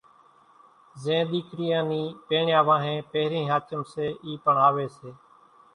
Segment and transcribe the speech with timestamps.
[1.03, 5.09] زين ۮيڪريان نِي پيڻيا وانھين پھرين ۿاچم سي اِي پڻ آوي سي